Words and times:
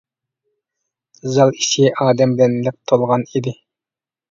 زال 1.35 1.53
ئىچى 1.59 1.85
ئادەم 1.91 2.35
بىلەن 2.41 2.59
لىق 2.69 2.81
تولغانىدى. 2.93 3.57